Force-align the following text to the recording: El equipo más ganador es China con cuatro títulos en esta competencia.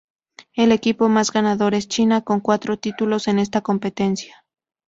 El 0.55 0.71
equipo 0.71 1.09
más 1.09 1.31
ganador 1.31 1.75
es 1.75 1.87
China 1.87 2.21
con 2.21 2.39
cuatro 2.39 2.75
títulos 2.79 3.27
en 3.27 3.37
esta 3.37 3.61
competencia. 3.61 4.43